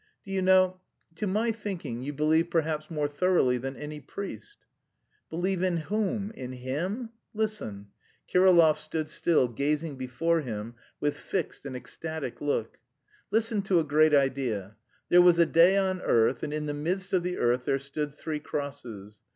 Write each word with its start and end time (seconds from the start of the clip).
"Do 0.23 0.31
you 0.31 0.41
know, 0.41 0.79
to 1.13 1.27
my 1.27 1.51
thinking, 1.51 2.01
you 2.01 2.11
believe 2.11 2.49
perhaps 2.49 2.89
more 2.89 3.07
thoroughly 3.07 3.59
than 3.59 3.75
any 3.75 3.99
priest." 3.99 4.57
"Believe 5.29 5.61
in 5.61 5.77
whom? 5.77 6.31
In 6.31 6.53
Him? 6.53 7.11
Listen." 7.35 7.89
Kirillov 8.27 8.77
stood 8.77 9.07
still, 9.07 9.47
gazing 9.47 9.97
before 9.97 10.41
him 10.41 10.73
with 10.99 11.15
fixed 11.17 11.67
and 11.67 11.75
ecstatic 11.75 12.41
look. 12.41 12.79
"Listen 13.29 13.61
to 13.61 13.79
a 13.79 13.83
great 13.83 14.15
idea: 14.15 14.75
there 15.09 15.21
was 15.21 15.37
a 15.37 15.45
day 15.45 15.77
on 15.77 16.01
earth, 16.01 16.41
and 16.41 16.51
in 16.51 16.65
the 16.65 16.73
midst 16.73 17.13
of 17.13 17.21
the 17.21 17.37
earth 17.37 17.65
there 17.65 17.77
stood 17.77 18.15
three 18.15 18.39
crosses. 18.39 19.21